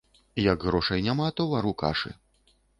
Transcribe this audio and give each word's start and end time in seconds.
Як 0.43 0.65
грошай 0.69 1.05
няма, 1.09 1.29
то 1.41 1.47
вару 1.53 1.77
кашы. 1.85 2.19